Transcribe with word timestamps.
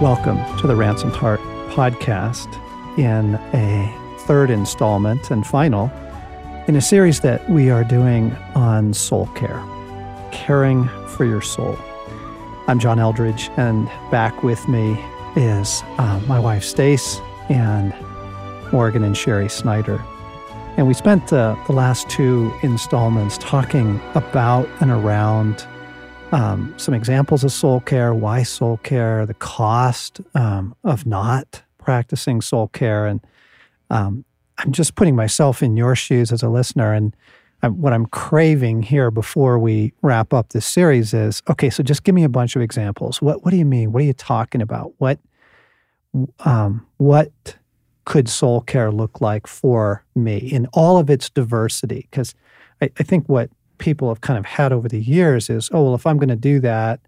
Welcome 0.00 0.38
to 0.60 0.66
the 0.66 0.74
Ransomed 0.74 1.14
Heart 1.14 1.40
podcast 1.68 2.48
in 2.98 3.34
a 3.52 4.16
third 4.20 4.48
installment 4.48 5.30
and 5.30 5.46
final 5.46 5.92
in 6.66 6.74
a 6.74 6.80
series 6.80 7.20
that 7.20 7.46
we 7.50 7.68
are 7.68 7.84
doing 7.84 8.34
on 8.54 8.94
soul 8.94 9.26
care, 9.34 9.62
caring 10.32 10.88
for 11.08 11.26
your 11.26 11.42
soul. 11.42 11.76
I'm 12.66 12.78
John 12.78 12.98
Eldredge, 12.98 13.50
and 13.58 13.88
back 14.10 14.42
with 14.42 14.66
me 14.68 14.98
is 15.36 15.82
uh, 15.98 16.18
my 16.26 16.40
wife 16.40 16.64
Stace 16.64 17.20
and 17.50 17.92
Morgan 18.72 19.04
and 19.04 19.14
Sherry 19.14 19.50
Snyder. 19.50 20.02
And 20.78 20.88
we 20.88 20.94
spent 20.94 21.30
uh, 21.30 21.56
the 21.66 21.74
last 21.74 22.08
two 22.08 22.50
installments 22.62 23.36
talking 23.36 24.00
about 24.14 24.66
and 24.80 24.90
around 24.90 25.66
um, 26.32 26.74
some 26.76 26.94
examples 26.94 27.44
of 27.44 27.52
soul 27.52 27.80
care, 27.80 28.14
why 28.14 28.42
soul 28.42 28.78
care, 28.78 29.26
the 29.26 29.34
cost 29.34 30.20
um, 30.34 30.74
of 30.84 31.06
not 31.06 31.62
practicing 31.78 32.40
soul 32.40 32.68
care. 32.68 33.06
And 33.06 33.20
um, 33.90 34.24
I'm 34.58 34.72
just 34.72 34.94
putting 34.94 35.16
myself 35.16 35.62
in 35.62 35.76
your 35.76 35.96
shoes 35.96 36.30
as 36.32 36.42
a 36.42 36.48
listener. 36.48 36.92
And 36.92 37.16
I'm, 37.62 37.80
what 37.80 37.92
I'm 37.92 38.06
craving 38.06 38.82
here 38.82 39.10
before 39.10 39.58
we 39.58 39.92
wrap 40.02 40.32
up 40.32 40.50
this 40.50 40.66
series 40.66 41.12
is 41.12 41.42
okay, 41.50 41.70
so 41.70 41.82
just 41.82 42.04
give 42.04 42.14
me 42.14 42.24
a 42.24 42.28
bunch 42.28 42.56
of 42.56 42.62
examples. 42.62 43.20
What, 43.20 43.44
what 43.44 43.50
do 43.50 43.56
you 43.56 43.64
mean? 43.64 43.92
What 43.92 44.02
are 44.02 44.06
you 44.06 44.12
talking 44.12 44.62
about? 44.62 44.92
What, 44.98 45.18
um, 46.40 46.86
what 46.98 47.56
could 48.04 48.28
soul 48.28 48.60
care 48.60 48.90
look 48.90 49.20
like 49.20 49.46
for 49.46 50.04
me 50.14 50.38
in 50.38 50.66
all 50.72 50.98
of 50.98 51.10
its 51.10 51.28
diversity? 51.28 52.06
Because 52.10 52.34
I, 52.80 52.90
I 52.98 53.02
think 53.02 53.28
what 53.28 53.50
people 53.80 54.08
have 54.08 54.20
kind 54.20 54.38
of 54.38 54.46
had 54.46 54.72
over 54.72 54.88
the 54.88 55.00
years 55.00 55.50
is, 55.50 55.68
oh, 55.72 55.82
well, 55.82 55.94
if 55.96 56.06
I'm 56.06 56.18
going 56.18 56.28
to 56.28 56.36
do 56.36 56.60
that, 56.60 57.00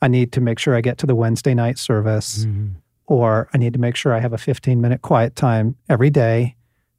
I 0.00 0.08
need 0.08 0.32
to 0.32 0.40
make 0.40 0.58
sure 0.58 0.74
I 0.74 0.80
get 0.80 0.96
to 0.98 1.06
the 1.06 1.14
Wednesday 1.14 1.52
night 1.52 1.78
service, 1.78 2.46
mm-hmm. 2.46 2.68
or 3.06 3.50
I 3.52 3.58
need 3.58 3.74
to 3.74 3.78
make 3.78 3.94
sure 3.94 4.14
I 4.14 4.20
have 4.20 4.32
a 4.32 4.38
15 4.38 4.80
minute 4.80 5.02
quiet 5.02 5.36
time 5.36 5.76
every 5.90 6.08
day. 6.08 6.56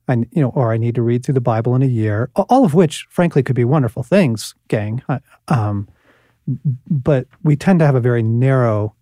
And, 0.07 0.27
you 0.31 0.41
know, 0.41 0.49
or 0.49 0.73
I 0.73 0.77
need 0.77 0.95
to 0.95 1.01
read 1.01 1.25
through 1.25 1.33
the 1.33 1.41
Bible 1.41 1.75
in 1.75 1.81
a 1.81 1.87
year, 1.87 2.29
all 2.35 2.65
of 2.65 2.73
which, 2.73 3.07
frankly, 3.09 3.41
could 3.41 3.55
be 3.55 3.63
wonderful 3.63 4.03
things, 4.03 4.53
gang. 4.67 5.01
Um, 5.47 5.87
but 6.89 7.25
we 7.41 7.55
tend 7.55 7.79
to 7.79 7.85
have 7.85 7.95
a 7.95 8.01
very 8.01 8.21
narrow 8.21 8.93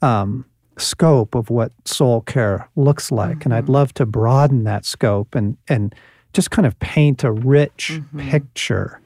um, 0.00 0.46
scope 0.78 1.34
of 1.34 1.50
what 1.50 1.72
soul 1.84 2.22
care 2.22 2.66
looks 2.76 3.12
like. 3.12 3.40
Mm-hmm. 3.40 3.48
And 3.48 3.54
I'd 3.54 3.64
mm-hmm. 3.64 3.72
love 3.72 3.94
to 3.94 4.06
broaden 4.06 4.64
that 4.64 4.86
scope 4.86 5.34
and, 5.34 5.58
and 5.68 5.94
just 6.32 6.50
kind 6.50 6.64
of 6.64 6.78
paint 6.78 7.24
a 7.24 7.30
rich 7.30 7.90
mm-hmm. 7.92 8.30
picture 8.30 9.01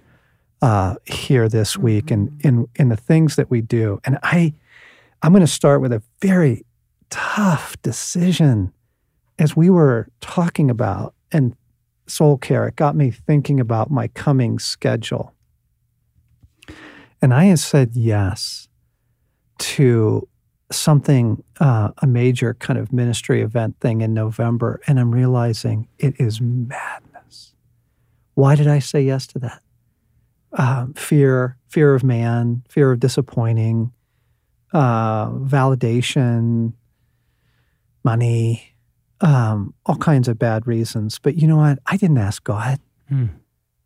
uh, 0.62 0.97
here 1.05 1.49
this 1.49 1.77
week 1.77 2.11
and 2.11 2.31
mm-hmm. 2.31 2.49
in 2.49 2.69
in 2.77 2.89
the 2.89 2.97
things 2.97 3.37
that 3.37 3.51
we 3.51 3.61
do. 3.61 4.01
And 4.05 4.19
I 4.23 4.55
I'm 5.23 5.33
going 5.33 5.41
to 5.41 5.47
start 5.47 5.81
with 5.81 5.93
a 5.93 6.03
very 6.21 6.65
tough 7.11 7.81
decision 7.83 8.73
as 9.39 9.57
we 9.57 9.71
were 9.71 10.09
talking 10.21 10.71
about 10.71 11.15
and 11.33 11.55
soul 12.07 12.39
care. 12.39 12.67
It 12.69 12.77
got 12.77 12.97
me 12.97 13.11
thinking 13.11 13.61
about 13.61 13.91
my 13.91 14.09
coming 14.09 14.59
schedule. 14.59 15.34
And 17.21 17.33
I 17.34 17.47
had 17.47 17.59
said 17.59 17.91
yes 17.95 18.69
to 19.59 20.29
something, 20.71 21.43
uh, 21.61 21.91
a 21.99 22.07
major 22.07 22.55
kind 22.55 22.79
of 22.79 22.93
ministry 22.93 23.41
event 23.41 23.81
thing 23.81 24.01
in 24.01 24.12
November. 24.15 24.81
And 24.87 25.01
I'm 25.01 25.11
realizing 25.11 25.89
it 25.99 26.15
is 26.19 26.41
madness. 26.41 27.55
Why 28.34 28.55
did 28.55 28.67
I 28.67 28.81
say 28.81 29.03
yes 29.03 29.27
to 29.29 29.39
that? 29.41 29.62
Uh, 30.57 30.87
fear, 30.95 31.57
fear 31.69 31.95
of 31.95 32.03
man, 32.03 32.62
fear 32.69 32.91
of 32.91 33.01
disappointing, 33.01 33.93
uh, 34.73 35.31
validation, 35.31 36.73
money, 38.05 38.75
um, 39.21 39.75
all 39.84 39.97
kinds 39.97 40.29
of 40.29 40.39
bad 40.39 40.66
reasons. 40.66 41.19
But 41.19 41.37
you 41.37 41.47
know 41.47 41.56
what? 41.56 41.78
I 41.87 41.97
didn't 41.97 42.19
ask 42.19 42.43
God. 42.43 42.81
Hmm. 43.09 43.27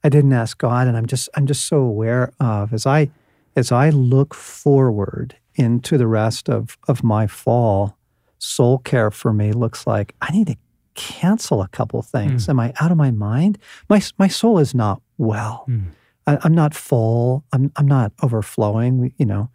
I 0.02 0.08
didn't 0.08 0.32
ask 0.32 0.56
God, 0.56 0.86
and 0.86 0.96
I'm 0.96 1.06
just 1.06 1.28
I'm 1.34 1.46
just 1.46 1.66
so 1.66 1.78
aware 1.78 2.32
of 2.40 2.72
as 2.72 2.86
I 2.86 3.10
as 3.54 3.70
I 3.70 3.90
look 3.90 4.32
forward 4.34 5.36
into 5.54 5.98
the 5.98 6.06
rest 6.06 6.48
of 6.48 6.78
of 6.88 7.04
my 7.04 7.26
fall. 7.26 7.96
Soul 8.38 8.78
care 8.78 9.10
for 9.10 9.34
me 9.34 9.52
looks 9.52 9.86
like 9.86 10.14
I 10.22 10.32
need 10.32 10.46
to 10.46 10.56
cancel 10.94 11.60
a 11.60 11.68
couple 11.68 12.00
things. 12.00 12.46
Hmm. 12.46 12.52
Am 12.52 12.60
I 12.60 12.72
out 12.80 12.90
of 12.90 12.96
my 12.96 13.10
mind? 13.10 13.58
My 13.88 14.00
my 14.18 14.28
soul 14.28 14.58
is 14.58 14.74
not 14.74 15.02
well. 15.18 15.64
Hmm. 15.66 15.88
I, 16.30 16.46
am 16.46 16.54
not 16.54 16.74
full. 16.74 17.44
I'm 17.52 17.72
I'm 17.76 17.86
not 17.86 18.12
overflowing. 18.22 18.98
We, 18.98 19.14
you 19.16 19.26
know, 19.26 19.50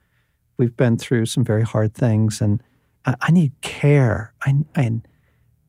we've 0.58 0.76
been 0.76 0.98
through 0.98 1.26
some 1.28 1.44
very 1.44 1.64
hard 1.64 1.94
things, 1.94 2.42
and 2.42 2.62
I, 3.06 3.16
I 3.22 3.32
need 3.32 3.54
care. 3.62 4.34
I, 4.44 4.54
I 4.76 4.92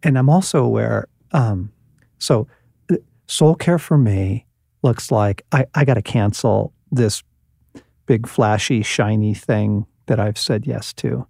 and 0.02 0.18
I'm 0.18 0.28
also 0.28 0.64
aware. 0.64 1.08
Um, 1.32 1.72
so, 2.18 2.48
uh, 2.90 2.96
soul 3.26 3.54
care 3.54 3.78
for 3.78 3.98
me 3.98 4.46
looks 4.82 5.10
like 5.10 5.44
I, 5.52 5.66
I 5.74 5.84
got 5.84 5.94
to 5.94 6.02
cancel 6.02 6.72
this 6.90 7.22
big 8.06 8.26
flashy 8.26 8.82
shiny 8.82 9.34
thing 9.34 9.86
that 10.06 10.20
I've 10.20 10.38
said 10.38 10.66
yes 10.66 10.92
to. 10.94 11.26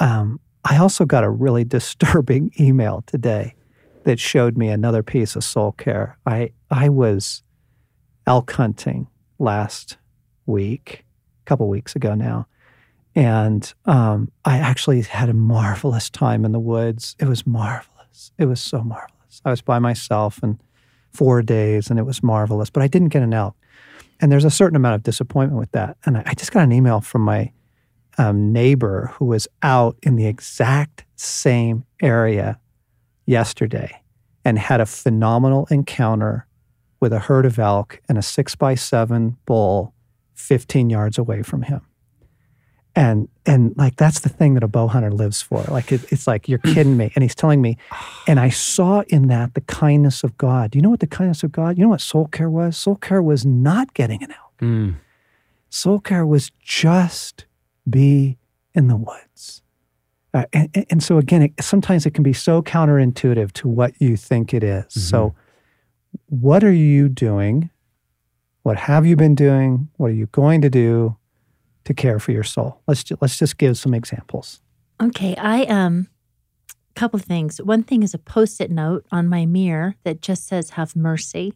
Um, 0.00 0.40
I 0.64 0.78
also 0.78 1.04
got 1.04 1.24
a 1.24 1.30
really 1.30 1.64
disturbing 1.78 2.52
email 2.60 3.02
today 3.06 3.54
that 4.04 4.20
showed 4.20 4.58
me 4.58 4.68
another 4.68 5.02
piece 5.02 5.34
of 5.36 5.42
soul 5.42 5.72
care. 5.72 6.18
I 6.26 6.50
I 6.70 6.88
was 6.90 7.43
elk 8.26 8.52
hunting 8.52 9.06
last 9.38 9.96
week, 10.46 11.04
a 11.42 11.48
couple 11.48 11.68
weeks 11.68 11.96
ago 11.96 12.14
now. 12.14 12.46
And 13.14 13.72
um, 13.84 14.30
I 14.44 14.58
actually 14.58 15.02
had 15.02 15.28
a 15.28 15.34
marvelous 15.34 16.10
time 16.10 16.44
in 16.44 16.52
the 16.52 16.60
woods. 16.60 17.14
It 17.20 17.26
was 17.26 17.46
marvelous. 17.46 18.32
It 18.38 18.46
was 18.46 18.60
so 18.60 18.82
marvelous. 18.82 19.40
I 19.44 19.50
was 19.50 19.62
by 19.62 19.78
myself 19.78 20.40
and 20.42 20.58
four 21.12 21.42
days, 21.42 21.90
and 21.90 21.98
it 21.98 22.02
was 22.04 22.22
marvelous. 22.22 22.70
But 22.70 22.82
I 22.82 22.88
didn't 22.88 23.08
get 23.08 23.22
an 23.22 23.32
elk, 23.32 23.54
and 24.20 24.32
there's 24.32 24.44
a 24.44 24.50
certain 24.50 24.76
amount 24.76 24.96
of 24.96 25.02
disappointment 25.02 25.60
with 25.60 25.70
that. 25.72 25.96
And 26.04 26.18
I, 26.18 26.22
I 26.26 26.34
just 26.34 26.52
got 26.52 26.64
an 26.64 26.72
email 26.72 27.00
from 27.00 27.22
my 27.22 27.52
um, 28.18 28.52
neighbor 28.52 29.12
who 29.14 29.26
was 29.26 29.46
out 29.62 29.96
in 30.02 30.16
the 30.16 30.26
exact 30.26 31.04
same 31.16 31.84
area 32.02 32.58
yesterday 33.26 34.00
and 34.44 34.58
had 34.58 34.80
a 34.80 34.86
phenomenal 34.86 35.66
encounter 35.70 36.46
with 37.04 37.12
a 37.12 37.18
herd 37.18 37.44
of 37.44 37.58
elk 37.58 38.00
and 38.08 38.16
a 38.16 38.22
six 38.22 38.54
by 38.54 38.74
seven 38.74 39.36
bull 39.44 39.92
15 40.36 40.88
yards 40.88 41.18
away 41.18 41.42
from 41.42 41.60
him. 41.60 41.82
And 42.96 43.28
and 43.44 43.76
like 43.76 43.96
that's 43.96 44.20
the 44.20 44.30
thing 44.30 44.54
that 44.54 44.62
a 44.62 44.68
bow 44.68 44.86
hunter 44.86 45.10
lives 45.10 45.42
for. 45.42 45.62
Like 45.64 45.92
it, 45.92 46.10
it's 46.10 46.26
like 46.26 46.48
you're 46.48 46.60
kidding 46.60 46.96
me. 46.96 47.12
And 47.14 47.22
he's 47.22 47.34
telling 47.34 47.60
me, 47.60 47.76
and 48.26 48.40
I 48.40 48.48
saw 48.48 49.02
in 49.08 49.26
that 49.26 49.52
the 49.52 49.60
kindness 49.60 50.24
of 50.24 50.38
God. 50.38 50.70
Do 50.70 50.78
you 50.78 50.82
know 50.82 50.88
what 50.88 51.00
the 51.00 51.06
kindness 51.06 51.42
of 51.42 51.52
God? 51.52 51.76
You 51.76 51.84
know 51.84 51.90
what 51.90 52.00
soul 52.00 52.26
care 52.28 52.48
was? 52.48 52.74
Soul 52.74 52.96
care 52.96 53.22
was 53.22 53.44
not 53.44 53.92
getting 53.92 54.22
an 54.22 54.30
elk. 54.30 54.58
Mm. 54.62 54.94
Soul 55.68 56.00
care 56.00 56.24
was 56.24 56.52
just 56.62 57.44
be 57.86 58.38
in 58.74 58.88
the 58.88 58.96
woods. 58.96 59.60
Uh, 60.32 60.46
and, 60.54 60.86
and, 60.88 61.02
so 61.02 61.18
again, 61.18 61.42
it, 61.42 61.52
sometimes 61.60 62.06
it 62.06 62.14
can 62.14 62.24
be 62.24 62.32
so 62.32 62.62
counterintuitive 62.62 63.52
to 63.52 63.68
what 63.68 63.92
you 64.00 64.16
think 64.16 64.54
it 64.54 64.64
is. 64.64 64.84
Mm-hmm. 64.84 65.00
So 65.00 65.34
what 66.26 66.64
are 66.64 66.72
you 66.72 67.08
doing? 67.08 67.70
What 68.62 68.76
have 68.76 69.04
you 69.06 69.16
been 69.16 69.34
doing? 69.34 69.88
What 69.96 70.10
are 70.10 70.14
you 70.14 70.26
going 70.26 70.62
to 70.62 70.70
do 70.70 71.16
to 71.84 71.94
care 71.94 72.18
for 72.18 72.32
your 72.32 72.42
soul? 72.42 72.80
Let's 72.86 73.04
ju- 73.04 73.18
let's 73.20 73.38
just 73.38 73.58
give 73.58 73.76
some 73.76 73.94
examples. 73.94 74.60
Okay, 75.02 75.36
I 75.36 75.64
um 75.64 76.08
a 76.70 76.94
couple 76.94 77.18
of 77.18 77.26
things. 77.26 77.58
One 77.58 77.82
thing 77.82 78.02
is 78.02 78.14
a 78.14 78.18
post-it 78.18 78.70
note 78.70 79.06
on 79.10 79.28
my 79.28 79.44
mirror 79.46 79.96
that 80.04 80.22
just 80.22 80.46
says 80.46 80.70
have 80.70 80.96
mercy. 80.96 81.54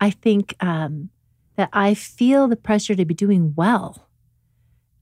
I 0.00 0.10
think 0.10 0.54
um 0.60 1.10
that 1.56 1.68
I 1.72 1.94
feel 1.94 2.48
the 2.48 2.56
pressure 2.56 2.94
to 2.94 3.04
be 3.04 3.14
doing 3.14 3.52
well 3.54 4.08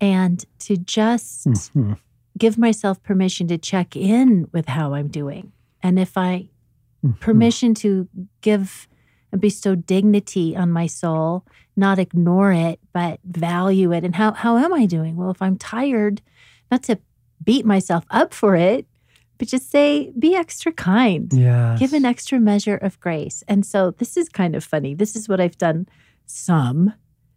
and 0.00 0.44
to 0.61 0.76
just 0.76 1.46
mm-hmm. 1.46 1.94
give 2.37 2.58
myself 2.58 3.02
permission 3.02 3.49
to 3.49 3.58
check 3.58 3.96
in 3.96 4.49
with 4.52 4.66
how 4.66 4.94
I'm 4.94 5.08
doing. 5.08 5.52
And 5.82 5.99
if 5.99 6.19
I. 6.19 6.50
permission 7.21 7.75
to 7.75 8.09
give 8.41 8.89
and 9.31 9.41
bestow 9.41 9.75
dignity 9.75 10.56
on 10.56 10.71
my 10.71 10.87
soul, 10.87 11.45
not 11.77 11.99
ignore 11.99 12.53
it, 12.53 12.81
but 12.93 13.21
value 13.25 13.93
it. 13.93 14.05
And 14.05 14.17
how, 14.17 14.33
how 14.33 14.56
am 14.56 14.73
I 14.73 14.87
doing? 14.87 15.17
Well, 15.17 15.31
if 15.31 15.43
I'm 15.43 15.56
tired, 15.59 16.23
not 16.71 16.83
to 16.85 16.99
beat 17.45 17.67
myself 17.67 18.05
up 18.11 18.33
for 18.33 18.56
it, 18.56 18.87
but 19.39 19.49
just 19.49 19.71
say, 19.71 20.12
be 20.19 20.35
extra 20.35 20.73
kind. 20.73 21.33
Yeah. 21.33 21.77
Give 21.79 21.93
an 21.93 22.05
extra 22.05 22.41
measure 22.41 22.77
of 22.77 22.99
grace. 23.00 23.45
And 23.47 23.65
so 23.65 23.93
this 23.93 24.17
is 24.17 24.29
kind 24.29 24.56
of 24.56 24.65
funny. 24.65 24.95
This 24.95 25.15
is 25.15 25.29
what 25.29 25.41
I've 25.41 25.59
done 25.59 25.87
some, 26.27 26.93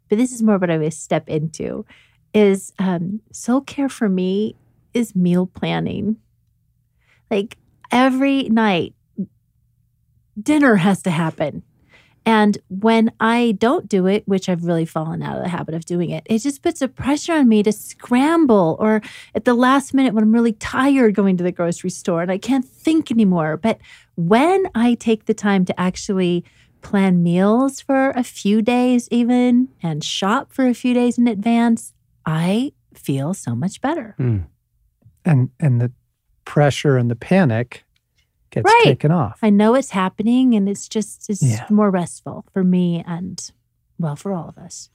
but 0.10 0.18
this 0.18 0.32
is 0.32 0.42
more 0.42 0.58
what 0.58 0.72
I 0.72 0.78
would 0.78 0.94
step 0.94 1.30
into 1.30 1.86
is 2.34 2.74
um, 2.80 3.22
soul 3.32 3.62
care 3.62 3.90
for 3.90 4.10
me 4.10 4.56
is 4.94 5.16
meal 5.16 5.46
planning. 5.46 6.18
Like 7.30 7.58
every 7.92 8.44
night 8.50 8.96
dinner 10.42 10.76
has 10.76 11.02
to 11.04 11.12
happen. 11.12 11.64
And 12.26 12.58
when 12.68 13.12
I 13.20 13.54
don't 13.58 13.90
do 13.90 14.06
it, 14.06 14.28
which 14.28 14.48
I've 14.48 14.66
really 14.66 14.86
fallen 14.86 15.24
out 15.24 15.38
of 15.38 15.44
the 15.44 15.50
habit 15.50 15.74
of 15.74 15.86
doing 15.86 16.12
it, 16.12 16.24
it 16.28 16.40
just 16.40 16.62
puts 16.62 16.82
a 16.82 16.88
pressure 16.88 17.34
on 17.34 17.48
me 17.48 17.64
to 17.64 17.72
scramble 17.72 18.78
or 18.80 19.02
at 19.34 19.46
the 19.46 19.56
last 19.56 19.94
minute 19.94 20.14
when 20.14 20.24
I'm 20.24 20.32
really 20.32 20.54
tired 20.54 21.16
going 21.16 21.36
to 21.38 21.44
the 21.44 21.52
grocery 21.52 21.90
store 21.90 22.22
and 22.22 22.32
I 22.32 22.38
can't 22.38 22.66
think 22.66 23.10
anymore. 23.10 23.58
But 23.58 23.80
when 24.16 24.68
I 24.76 24.94
take 24.96 25.26
the 25.26 25.34
time 25.34 25.66
to 25.66 25.80
actually 25.80 26.46
plan 26.84 27.24
meals 27.24 27.82
for 27.82 28.12
a 28.12 28.24
few 28.24 28.62
days, 28.62 29.08
even 29.10 29.70
and 29.82 30.04
shop 30.04 30.54
for 30.54 30.68
a 30.68 30.74
few 30.76 30.94
days 30.94 31.18
in 31.18 31.28
advance, 31.28 31.94
I 32.26 32.74
feel 32.94 33.34
so 33.34 33.56
much 33.56 33.82
better. 33.82 34.16
Mm. 34.20 34.46
And 35.26 35.50
and 35.60 35.82
the 35.82 35.92
pressure 36.46 36.98
and 36.98 37.10
the 37.10 37.16
panic 37.16 37.84
gets 38.52 38.66
Right. 38.66 38.84
taken 38.86 39.12
off. 39.12 39.40
I 39.42 39.50
know 39.50 39.76
it's 39.76 39.92
happening 39.92 40.54
and 40.56 40.70
it's 40.70 40.88
just 40.88 41.30
it's 41.30 41.42
Yeah. 41.42 41.66
more 41.70 41.90
restful 41.90 42.46
for 42.54 42.64
me 42.64 43.04
and 43.08 43.42
well 43.98 44.16
for 44.16 44.32
all 44.34 44.48
of 44.50 44.58
us. 44.58 44.90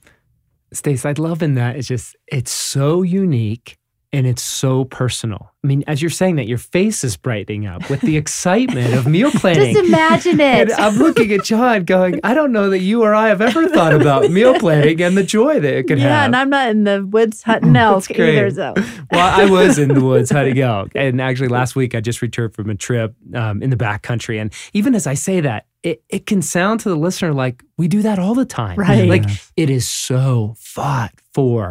Stace, 0.73 1.05
I 1.05 1.13
love 1.13 1.41
in 1.41 1.55
that 1.55 1.75
it's 1.75 1.87
just 1.87 2.15
it's 2.27 2.51
so 2.51 3.01
unique 3.01 3.77
and 4.13 4.25
it's 4.25 4.41
so 4.41 4.85
personal. 4.85 5.51
I 5.63 5.67
mean, 5.67 5.83
as 5.85 6.01
you're 6.01 6.09
saying 6.09 6.37
that, 6.37 6.47
your 6.47 6.57
face 6.57 7.03
is 7.03 7.17
brightening 7.17 7.65
up 7.65 7.89
with 7.89 7.99
the 8.01 8.15
excitement 8.15 8.93
of 8.93 9.05
meal 9.05 9.31
planning. 9.35 9.73
Just 9.73 9.85
imagine 9.85 10.39
it. 10.39 10.69
And 10.69 10.71
I'm 10.71 10.95
looking 10.95 11.31
at 11.33 11.43
John 11.43 11.83
going, 11.83 12.21
I 12.23 12.33
don't 12.33 12.53
know 12.53 12.69
that 12.69 12.79
you 12.79 13.03
or 13.03 13.13
I 13.13 13.27
have 13.27 13.41
ever 13.41 13.67
thought 13.67 13.93
about 13.93 14.31
meal 14.31 14.57
planning 14.59 15.01
and 15.01 15.17
the 15.17 15.23
joy 15.23 15.59
that 15.59 15.73
it 15.73 15.87
could 15.87 15.99
yeah, 15.99 16.05
have. 16.05 16.11
Yeah, 16.11 16.25
and 16.25 16.35
I'm 16.37 16.49
not 16.49 16.69
in 16.69 16.85
the 16.85 17.05
woods 17.05 17.43
hunting 17.43 17.75
elk 17.75 18.09
either. 18.11 18.49
So 18.51 18.73
well, 19.11 19.39
I 19.39 19.49
was 19.49 19.77
in 19.77 19.93
the 19.93 20.01
woods 20.03 20.31
hunting 20.31 20.57
elk. 20.59 20.91
And 20.95 21.19
actually, 21.19 21.49
last 21.49 21.75
week 21.75 21.93
I 21.93 21.99
just 21.99 22.21
returned 22.21 22.53
from 22.53 22.69
a 22.69 22.75
trip 22.75 23.13
um, 23.33 23.61
in 23.61 23.71
the 23.71 23.77
backcountry. 23.77 24.39
And 24.39 24.53
even 24.71 24.95
as 24.95 25.05
I 25.05 25.15
say 25.15 25.41
that, 25.41 25.65
it, 25.83 26.01
it 26.09 26.25
can 26.25 26.41
sound 26.41 26.79
to 26.81 26.89
the 26.89 26.95
listener 26.95 27.33
like 27.33 27.63
we 27.77 27.87
do 27.87 28.01
that 28.01 28.19
all 28.19 28.35
the 28.35 28.45
time. 28.45 28.77
Right. 28.77 29.07
Like 29.07 29.23
Yes. 29.27 29.51
it 29.55 29.69
is 29.69 29.87
so 29.87 30.55
fought 30.57 31.13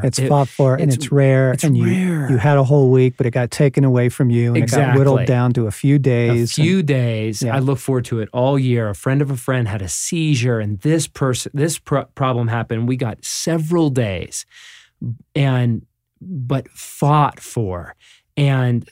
It's 0.05 0.19
It- 0.19 0.29
fought 0.29 0.49
for 0.49 0.75
and 0.75 0.85
it's- 0.85 0.97
it's 0.97 1.13
rare. 1.13 1.53
it's 1.53 1.65
and 1.65 1.77
you, 1.77 1.85
rare. 1.87 2.31
you 2.31 2.37
had 2.37 2.57
a 2.57 2.65
whole 2.65 2.91
week, 2.91 3.15
but 3.17 3.27
it 3.27 3.33
got 3.33 3.51
taken 3.51 3.85
away 3.85 4.09
from 4.09 4.31
you 4.31 4.49
and 4.49 4.57
it 4.59 4.61
got 4.61 4.65
Exactly. 4.65 4.99
whittled 4.99 5.27
down 5.27 5.53
to 5.55 5.67
a 5.67 5.71
few 5.71 5.97
a 5.97 5.99
days. 5.99 6.57
and- 6.59 6.65
few 6.67 6.83
days. 6.83 7.43
Yeah. 7.43 7.57
I 7.57 7.59
look 7.59 7.79
forward 7.79 8.05
to 8.07 8.21
it 8.21 8.29
all 8.33 8.59
year. 8.59 8.89
A 8.89 8.95
friend 8.95 9.21
of 9.23 9.31
a 9.31 9.37
friend 9.37 9.69
had 9.69 9.83
a 9.83 9.89
seizure, 9.89 10.61
and 10.61 10.79
this 10.81 11.07
person, 11.07 11.51
this 11.55 11.79
pro- 11.79 12.05
problem 12.15 12.49
happened. 12.49 12.87
We 12.89 12.97
got 12.97 13.25
several 13.25 13.91
days, 13.91 14.45
and 15.35 15.83
but 16.21 16.69
fought 16.71 17.41
for. 17.41 17.95
And 18.37 18.89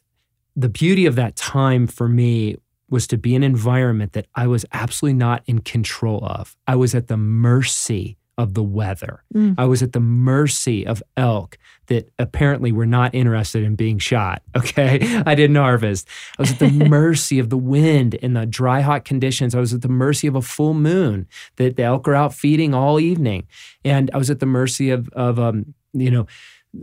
the 0.56 0.68
beauty 0.68 1.06
of 1.06 1.14
that 1.16 1.36
time 1.36 1.86
for 1.86 2.08
me 2.08 2.56
was 2.90 3.06
to 3.08 3.16
be 3.16 3.34
in 3.34 3.42
an 3.42 3.50
environment 3.50 4.12
that 4.12 4.26
I 4.34 4.46
was 4.46 4.64
absolutely 4.72 5.18
not 5.18 5.42
in 5.46 5.60
control 5.60 6.24
of. 6.24 6.54
I 6.66 6.76
was 6.76 6.94
at 6.94 7.08
the 7.08 7.16
mercy 7.16 8.16
of 8.36 8.54
the 8.54 8.62
weather. 8.62 9.22
Mm. 9.34 9.54
I 9.58 9.64
was 9.64 9.82
at 9.82 9.92
the 9.92 10.00
mercy 10.00 10.86
of 10.86 11.02
elk 11.16 11.58
that 11.86 12.10
apparently 12.18 12.72
were 12.72 12.86
not 12.86 13.14
interested 13.14 13.62
in 13.62 13.76
being 13.76 13.98
shot. 13.98 14.42
Okay. 14.56 15.22
I 15.26 15.34
didn't 15.34 15.56
harvest. 15.56 16.08
I 16.38 16.42
was 16.42 16.52
at 16.52 16.58
the 16.58 16.70
mercy 16.88 17.38
of 17.38 17.50
the 17.50 17.58
wind 17.58 18.16
and 18.22 18.36
the 18.36 18.46
dry, 18.46 18.80
hot 18.80 19.04
conditions. 19.04 19.54
I 19.54 19.60
was 19.60 19.74
at 19.74 19.82
the 19.82 19.88
mercy 19.88 20.26
of 20.26 20.36
a 20.36 20.42
full 20.42 20.74
moon 20.74 21.28
that 21.56 21.76
the 21.76 21.82
elk 21.82 22.08
are 22.08 22.14
out 22.14 22.32
feeding 22.32 22.72
all 22.72 22.98
evening. 22.98 23.46
And 23.84 24.10
I 24.14 24.16
was 24.16 24.30
at 24.30 24.40
the 24.40 24.46
mercy 24.46 24.90
of, 24.90 25.08
of 25.10 25.38
um, 25.38 25.74
you 25.92 26.10
know, 26.10 26.26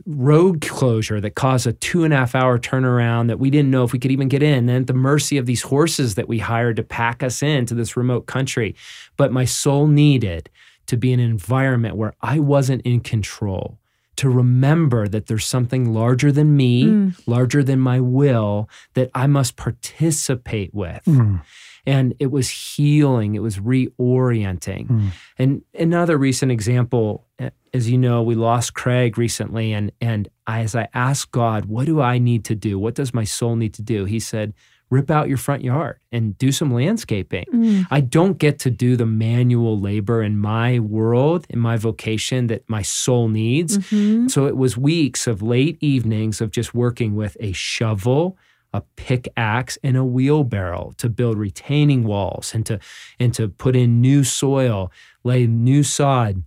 road 0.05 0.61
closure 0.61 1.19
that 1.19 1.35
caused 1.35 1.67
a 1.67 1.73
two 1.73 2.03
and 2.03 2.13
a 2.13 2.17
half 2.17 2.35
hour 2.35 2.57
turnaround 2.59 3.27
that 3.27 3.39
we 3.39 3.49
didn't 3.49 3.71
know 3.71 3.83
if 3.83 3.93
we 3.93 3.99
could 3.99 4.11
even 4.11 4.27
get 4.27 4.43
in. 4.43 4.69
And 4.69 4.81
at 4.81 4.87
the 4.87 4.93
mercy 4.93 5.37
of 5.37 5.45
these 5.45 5.63
horses 5.63 6.15
that 6.15 6.27
we 6.27 6.39
hired 6.39 6.75
to 6.77 6.83
pack 6.83 7.23
us 7.23 7.41
into 7.41 7.73
this 7.73 7.97
remote 7.97 8.25
country. 8.25 8.75
But 9.17 9.31
my 9.31 9.45
soul 9.45 9.87
needed 9.87 10.49
to 10.87 10.97
be 10.97 11.11
in 11.13 11.19
an 11.19 11.29
environment 11.29 11.95
where 11.95 12.13
I 12.21 12.39
wasn't 12.39 12.81
in 12.83 12.99
control, 13.01 13.77
to 14.17 14.29
remember 14.29 15.07
that 15.07 15.27
there's 15.27 15.45
something 15.45 15.93
larger 15.93 16.31
than 16.31 16.55
me, 16.55 16.83
Mm. 16.83 17.15
larger 17.27 17.63
than 17.63 17.79
my 17.79 17.99
will, 17.99 18.69
that 18.93 19.09
I 19.15 19.25
must 19.27 19.55
participate 19.55 20.73
with. 20.73 21.03
Mm, 21.05 21.41
And 21.87 22.13
it 22.19 22.29
was 22.31 22.49
healing, 22.49 23.33
it 23.35 23.41
was 23.41 23.57
reorienting. 23.57 24.87
mm. 24.87 25.09
And 25.39 25.61
another 25.77 26.17
recent 26.17 26.51
example, 26.51 27.25
uh, 27.39 27.49
as 27.73 27.89
you 27.89 27.97
know, 27.97 28.21
we 28.21 28.35
lost 28.35 28.73
Craig 28.73 29.17
recently, 29.17 29.73
and 29.73 29.91
and 30.01 30.27
I, 30.45 30.59
as 30.61 30.75
I 30.75 30.87
asked 30.93 31.31
God, 31.31 31.65
what 31.65 31.85
do 31.85 31.99
I 32.01 32.19
need 32.19 32.43
to 32.45 32.55
do? 32.55 32.77
What 32.77 32.95
does 32.95 33.13
my 33.13 33.23
soul 33.23 33.55
need 33.55 33.73
to 33.75 33.81
do? 33.81 34.05
He 34.05 34.19
said, 34.19 34.53
rip 34.91 35.09
out 35.09 35.27
your 35.29 35.37
front 35.37 35.63
yard 35.63 35.97
and 36.11 36.37
do 36.37 36.51
some 36.51 36.71
landscaping. 36.71 37.45
Mm. 37.51 37.87
I 37.89 38.01
don't 38.01 38.37
get 38.37 38.59
to 38.59 38.69
do 38.69 38.95
the 38.95 39.05
manual 39.07 39.79
labor 39.79 40.21
in 40.21 40.37
my 40.37 40.77
world, 40.79 41.47
in 41.49 41.57
my 41.59 41.77
vocation 41.77 42.47
that 42.47 42.69
my 42.69 42.83
soul 42.83 43.29
needs. 43.29 43.77
Mhm. 43.79 44.29
So 44.29 44.45
it 44.45 44.57
was 44.57 44.77
weeks 44.77 45.25
of 45.25 45.41
late 45.41 45.77
evenings 45.81 46.41
of 46.41 46.51
just 46.51 46.75
working 46.75 47.15
with 47.15 47.37
a 47.39 47.53
shovel, 47.53 48.37
a 48.73 48.81
pickaxe, 48.97 49.77
and 49.83 49.95
a 49.97 50.03
wheelbarrow 50.03 50.91
to 50.97 51.09
build 51.09 51.37
retaining 51.37 52.03
walls 52.03 52.53
and 52.53 52.65
to 52.65 52.77
and 53.19 53.33
to 53.33 53.47
put 53.47 53.75
in 53.75 54.01
new 54.01 54.23
soil, 54.23 54.91
lay 55.23 55.47
new 55.47 55.83
sod. 55.83 56.43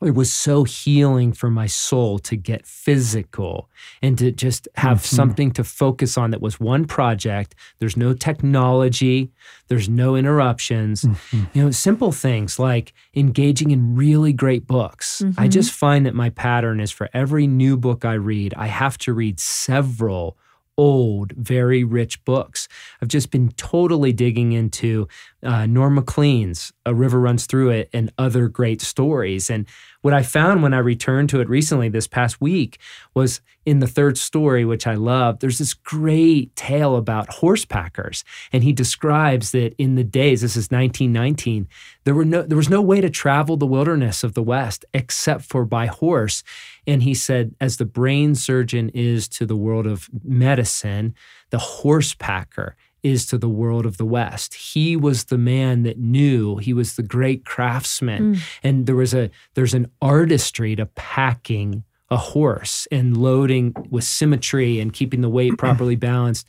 It 0.00 0.14
was 0.14 0.32
so 0.32 0.62
healing 0.62 1.32
for 1.32 1.50
my 1.50 1.66
soul 1.66 2.20
to 2.20 2.36
get 2.36 2.64
physical 2.64 3.68
and 4.00 4.16
to 4.18 4.30
just 4.30 4.68
have 4.76 4.98
Mhm. 4.98 5.06
something 5.06 5.50
to 5.52 5.64
focus 5.64 6.16
on 6.16 6.30
that 6.30 6.40
was 6.40 6.60
one 6.60 6.84
project. 6.84 7.56
There's 7.80 7.96
no 7.96 8.14
technology, 8.14 9.32
there's 9.66 9.88
no 9.88 10.14
interruptions 10.14 11.02
Mhm. 11.04 11.48
you 11.52 11.62
know 11.64 11.70
simple 11.70 12.12
things 12.12 12.58
like 12.58 12.92
engaging 13.14 13.70
in 13.70 13.94
really 13.96 14.32
great 14.32 14.66
books 14.66 15.22
i 15.36 15.46
Mhm. 15.46 15.50
just 15.50 15.72
find 15.72 16.06
that 16.06 16.14
my 16.14 16.30
pattern 16.30 16.80
is 16.80 16.90
for 16.90 17.08
every 17.12 17.46
new 17.46 17.76
book 17.76 18.04
i 18.04 18.14
read 18.14 18.54
i 18.56 18.66
have 18.66 18.96
to 18.98 19.12
read 19.12 19.38
several 19.40 20.36
old 20.78 21.32
very 21.32 21.84
rich 21.84 22.24
books. 22.24 22.68
I've 23.02 23.08
just 23.08 23.30
been 23.30 23.50
totally 23.50 24.12
digging 24.12 24.52
into 24.52 25.08
uh, 25.42 25.66
norm 25.66 25.96
maclean's 25.96 26.72
a 26.86 26.94
river 26.94 27.20
runs 27.20 27.46
through 27.46 27.70
it 27.70 27.90
and 27.92 28.10
other 28.16 28.48
great 28.48 28.80
stories. 28.80 29.50
And 29.50 29.66
what 30.02 30.14
i 30.14 30.22
found 30.22 30.62
when 30.62 30.74
i 30.74 30.78
returned 30.78 31.28
to 31.28 31.40
it 31.40 31.48
recently 31.48 31.88
this 31.88 32.06
past 32.06 32.40
week 32.40 32.78
was 33.14 33.40
in 33.64 33.80
the 33.80 33.86
third 33.86 34.16
story 34.16 34.64
which 34.64 34.86
i 34.86 34.94
love 34.94 35.38
there's 35.40 35.58
this 35.58 35.74
great 35.74 36.54
tale 36.56 36.96
about 36.96 37.32
horse 37.34 37.64
packers. 37.64 38.24
And 38.52 38.62
he 38.62 38.72
describes 38.72 39.52
that 39.52 39.74
in 39.78 39.94
the 39.94 40.04
days 40.04 40.42
this 40.42 40.56
is 40.56 40.70
1919 40.70 41.68
there 42.04 42.14
were 42.14 42.24
no 42.24 42.42
there 42.42 42.56
was 42.56 42.68
no 42.68 42.82
way 42.82 43.00
to 43.00 43.10
travel 43.10 43.56
the 43.56 43.66
wilderness 43.66 44.24
of 44.24 44.34
the 44.34 44.42
west 44.42 44.84
except 44.92 45.44
for 45.44 45.64
by 45.64 45.86
horse. 45.86 46.42
And 46.86 47.02
he 47.02 47.14
said 47.14 47.54
as 47.60 47.76
the 47.76 47.84
brain 47.84 48.34
surgeon 48.34 48.90
is 48.90 49.28
to 49.28 49.46
the 49.46 49.56
world 49.56 49.86
of 49.86 50.08
medicine 50.22 51.14
the 51.50 51.58
horse 51.58 52.14
packer 52.14 52.76
is 53.02 53.26
to 53.26 53.38
the 53.38 53.48
world 53.48 53.86
of 53.86 53.96
the 53.96 54.04
west. 54.04 54.54
He 54.54 54.96
was 54.96 55.24
the 55.24 55.38
man 55.38 55.82
that 55.82 55.98
knew. 55.98 56.56
He 56.56 56.72
was 56.72 56.96
the 56.96 57.02
great 57.02 57.44
craftsman. 57.44 58.34
Mm. 58.34 58.40
and 58.62 58.86
there 58.86 58.96
was 58.96 59.14
a 59.14 59.30
there's 59.54 59.74
an 59.74 59.90
artistry 60.02 60.76
to 60.76 60.86
packing 60.86 61.84
a 62.10 62.16
horse 62.16 62.88
and 62.90 63.16
loading 63.16 63.74
with 63.90 64.04
symmetry 64.04 64.80
and 64.80 64.92
keeping 64.92 65.20
the 65.20 65.28
weight 65.28 65.58
properly 65.58 65.96
balanced. 65.96 66.46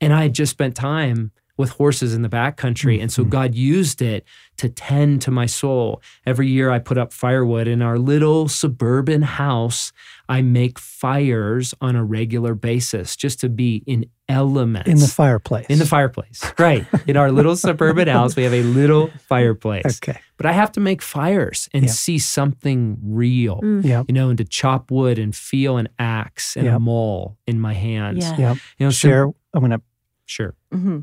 And 0.00 0.12
i 0.12 0.22
had 0.22 0.34
just 0.34 0.52
spent 0.52 0.74
time 0.74 1.32
with 1.62 1.70
horses 1.70 2.12
in 2.14 2.22
the 2.22 2.28
backcountry 2.28 3.00
and 3.00 3.10
so 3.10 3.24
Mhm. 3.24 3.30
god 3.30 3.54
used 3.54 4.02
it 4.02 4.24
to 4.58 4.68
tend 4.68 5.22
to 5.22 5.30
my 5.30 5.46
soul 5.46 6.02
every 6.26 6.48
year 6.48 6.70
i 6.70 6.78
put 6.78 6.98
up 6.98 7.12
firewood 7.12 7.66
in 7.74 7.80
our 7.80 7.98
little 7.98 8.48
suburban 8.48 9.22
house 9.22 9.92
i 10.28 10.42
make 10.42 10.78
fires 10.78 11.74
on 11.80 11.96
a 11.96 12.04
regular 12.04 12.54
basis 12.54 13.16
just 13.16 13.40
to 13.40 13.48
be 13.48 13.82
in 13.86 14.04
elements 14.28 14.88
In 14.90 14.98
the 14.98 15.06
fireplace. 15.06 15.66
in 15.68 15.78
the 15.78 15.86
fireplace 15.86 16.38
right 16.58 16.84
in 17.06 17.16
our 17.16 17.30
little 17.32 17.56
suburban 17.56 18.08
house 18.16 18.34
we 18.36 18.42
have 18.44 18.52
a 18.54 18.62
little 18.62 19.10
fireplace 19.28 19.98
Okay. 20.02 20.18
but 20.38 20.46
I 20.46 20.52
have 20.52 20.72
to 20.72 20.80
make 20.80 21.00
fires 21.02 21.68
and 21.74 21.84
Yeah. 21.84 21.90
see 21.92 22.18
something 22.18 22.96
real, 23.02 23.60
Mm. 23.62 23.84
Yep. 23.84 24.04
you 24.08 24.14
know, 24.14 24.28
and 24.30 24.38
to 24.38 24.44
chop 24.44 24.90
wood 24.90 25.18
and 25.18 25.34
feel 25.36 25.76
an 25.76 25.88
axe 25.98 26.56
and 26.56 26.66
a 26.66 26.78
maul 26.80 27.36
in 27.46 27.60
my 27.60 27.74
hands. 27.74 28.24
Yeah. 28.24 28.38
Yep. 28.38 28.56
You 28.78 28.86
know, 28.86 28.90
so- 28.90 29.08
Share. 29.08 29.24
I'm 29.54 29.60
going 29.60 29.70
to. 29.70 29.82
sure. 30.26 30.54
hmm 30.72 31.00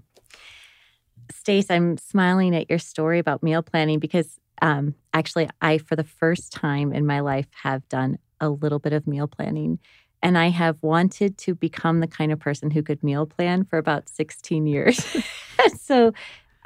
Stace, 1.31 1.69
I'm 1.69 1.97
smiling 1.97 2.55
at 2.55 2.69
your 2.69 2.79
story 2.79 3.19
about 3.19 3.43
meal 3.43 3.61
planning 3.61 3.99
because 3.99 4.39
um, 4.61 4.95
actually, 5.13 5.49
I, 5.61 5.77
for 5.77 5.95
the 5.95 6.03
first 6.03 6.51
time 6.51 6.93
in 6.93 7.05
my 7.05 7.21
life, 7.21 7.47
have 7.63 7.87
done 7.89 8.17
a 8.41 8.49
little 8.49 8.79
bit 8.79 8.93
of 8.93 9.07
meal 9.07 9.27
planning. 9.27 9.79
And 10.21 10.37
I 10.37 10.49
have 10.49 10.77
wanted 10.81 11.37
to 11.39 11.55
become 11.55 12.01
the 12.01 12.07
kind 12.07 12.31
of 12.31 12.39
person 12.39 12.71
who 12.71 12.83
could 12.83 13.03
meal 13.03 13.25
plan 13.25 13.63
for 13.63 13.77
about 13.77 14.09
16 14.09 14.67
years. 14.67 15.05
so, 15.81 16.11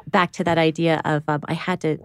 back 0.07 0.31
to 0.33 0.43
that 0.43 0.57
idea 0.57 1.01
of 1.05 1.23
um, 1.27 1.41
I 1.45 1.53
had 1.53 1.81
to 1.81 1.99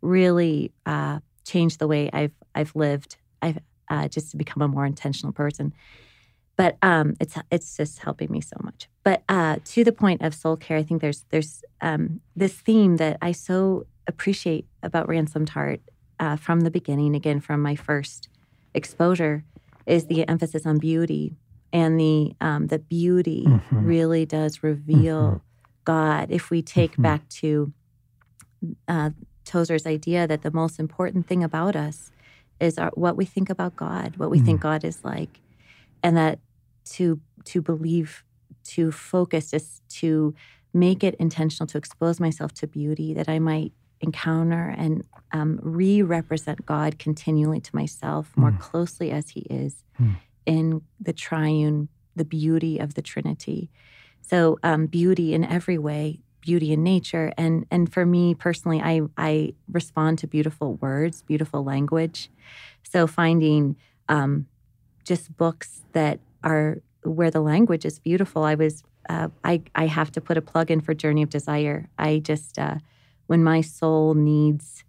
really 0.00 0.72
uh, 0.86 1.18
change 1.44 1.78
the 1.78 1.88
way 1.88 2.08
I've 2.12 2.32
I've 2.54 2.74
lived. 2.76 3.16
I've 3.40 3.58
uh, 3.90 4.08
just 4.08 4.30
to 4.30 4.36
become 4.36 4.62
a 4.62 4.68
more 4.68 4.86
intentional 4.86 5.32
person. 5.32 5.72
But 6.62 6.76
um, 6.82 7.14
it's 7.18 7.34
it's 7.50 7.76
just 7.76 7.98
helping 8.06 8.30
me 8.30 8.40
so 8.40 8.56
much. 8.62 8.88
But 9.04 9.24
uh, 9.28 9.56
to 9.72 9.82
the 9.82 9.90
point 9.92 10.22
of 10.22 10.32
soul 10.34 10.56
care, 10.56 10.76
I 10.78 10.84
think 10.84 11.00
there's 11.00 11.24
there's 11.30 11.62
um, 11.80 12.20
this 12.36 12.52
theme 12.54 12.98
that 12.98 13.16
I 13.20 13.32
so 13.32 13.86
appreciate 14.06 14.66
about 14.82 15.08
ransomed 15.08 15.48
heart 15.50 15.80
uh, 16.20 16.36
from 16.36 16.60
the 16.60 16.70
beginning, 16.70 17.16
again 17.16 17.40
from 17.40 17.62
my 17.62 17.74
first 17.74 18.28
exposure, 18.74 19.44
is 19.86 20.06
the 20.06 20.28
emphasis 20.28 20.64
on 20.64 20.78
beauty 20.78 21.34
and 21.72 21.98
the 21.98 22.32
um, 22.40 22.68
the 22.68 22.78
beauty 22.78 23.44
Mhm. 23.48 23.62
really 23.94 24.24
does 24.24 24.62
reveal 24.62 25.20
Mhm. 25.22 25.40
God. 25.84 26.30
If 26.30 26.50
we 26.50 26.62
take 26.62 26.96
Mhm. 26.96 27.02
back 27.02 27.28
to 27.40 27.72
uh, 28.86 29.10
Tozer's 29.44 29.86
idea 29.86 30.28
that 30.28 30.42
the 30.42 30.52
most 30.52 30.78
important 30.78 31.26
thing 31.26 31.42
about 31.42 31.74
us 31.74 32.12
is 32.60 32.78
our, 32.78 32.92
what 32.94 33.16
we 33.16 33.24
think 33.24 33.50
about 33.50 33.74
God, 33.74 34.16
what 34.16 34.30
we 34.30 34.38
think 34.38 34.60
Mm. 34.60 34.68
God 34.70 34.84
is 34.84 35.02
like, 35.04 35.40
and 36.04 36.16
that 36.16 36.38
to 36.84 37.20
to 37.44 37.62
believe, 37.62 38.24
to 38.64 38.92
focus, 38.92 39.52
is 39.52 39.80
to 39.88 40.34
make 40.74 41.04
it 41.04 41.14
intentional 41.16 41.66
to 41.68 41.78
expose 41.78 42.18
myself 42.20 42.52
to 42.54 42.66
beauty 42.66 43.12
that 43.14 43.28
I 43.28 43.38
might 43.38 43.72
encounter 44.00 44.74
and 44.76 45.04
um, 45.32 45.58
re-represent 45.62 46.64
God 46.66 46.98
continually 46.98 47.60
to 47.60 47.70
myself 47.76 48.32
more 48.36 48.52
Mm. 48.52 48.58
closely 48.60 49.10
as 49.10 49.30
He 49.30 49.40
is 49.50 49.84
Mm. 50.00 50.16
in 50.46 50.82
the 51.00 51.12
triune, 51.12 51.88
the 52.16 52.24
beauty 52.24 52.78
of 52.78 52.94
the 52.94 53.02
Trinity. 53.02 53.70
So 54.22 54.58
um, 54.62 54.86
beauty 54.86 55.34
in 55.34 55.44
every 55.44 55.78
way, 55.78 56.20
beauty 56.40 56.72
in 56.72 56.82
nature, 56.82 57.32
and 57.36 57.66
and 57.70 57.92
for 57.92 58.04
me 58.06 58.34
personally, 58.34 58.80
I 58.80 59.02
I 59.16 59.54
respond 59.70 60.18
to 60.20 60.26
beautiful 60.26 60.74
words, 60.76 61.22
beautiful 61.22 61.62
language. 61.64 62.30
So 62.82 63.06
finding 63.06 63.76
um, 64.08 64.46
just 65.04 65.36
books 65.36 65.82
that 65.92 66.18
are 66.44 66.78
where 67.04 67.30
the 67.30 67.40
language 67.40 67.84
is 67.84 67.98
beautiful. 67.98 68.44
I 68.44 68.54
was 68.54 68.82
uh, 69.08 69.28
I 69.44 69.62
I 69.74 69.86
have 69.86 70.10
to 70.12 70.20
put 70.20 70.36
a 70.36 70.42
plug 70.42 70.70
in 70.70 70.80
for 70.80 70.94
Journey 70.94 71.22
of 71.22 71.30
Desire. 71.30 71.88
I 71.98 72.18
just 72.20 72.58
uh, 72.58 72.76
when 73.26 73.42
my 73.42 73.60
soul 73.60 74.14
needs 74.14 74.84